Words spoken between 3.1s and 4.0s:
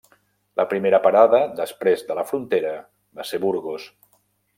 va ser Burgos.